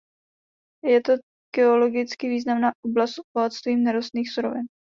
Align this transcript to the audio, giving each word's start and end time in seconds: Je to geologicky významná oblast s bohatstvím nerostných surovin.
Je 0.83 1.01
to 1.01 1.11
geologicky 1.55 2.29
významná 2.29 2.71
oblast 2.85 3.11
s 3.11 3.19
bohatstvím 3.35 3.83
nerostných 3.83 4.31
surovin. 4.31 4.65